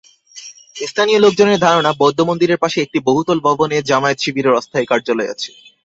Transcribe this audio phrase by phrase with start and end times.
[0.83, 5.49] স্থানীয় লোকজনের ধারণা, বৌদ্ধমন্দিরের পাশে একটি বহুতল ভবনে জামায়াত-শিবিরের অস্থায়ী কার্যালয় আছে।